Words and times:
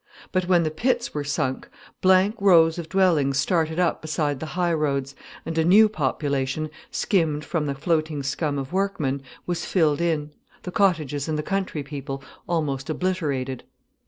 But 0.31 0.47
when 0.47 0.63
the 0.63 0.71
pits 0.71 1.13
were 1.13 1.23
sunk, 1.23 1.69
blank 2.01 2.33
rows 2.39 2.79
of 2.79 2.89
dwellings 2.89 3.37
started 3.37 3.79
up 3.79 4.01
beside 4.01 4.39
the 4.39 4.47
high 4.57 4.73
roads, 4.73 5.13
and 5.45 5.55
a 5.59 5.63
new 5.63 5.87
population, 5.87 6.71
skimmed 6.89 7.45
from 7.45 7.67
the 7.67 7.75
floating 7.75 8.23
scum 8.23 8.57
of 8.57 8.73
workmen, 8.73 9.21
was 9.45 9.63
filled 9.63 10.01
in, 10.01 10.31
the 10.63 10.71
cottages 10.71 11.27
and 11.27 11.37
the 11.37 11.43
country 11.43 11.83
people 11.83 12.23
almost 12.49 12.89
obliterated. 12.89 13.63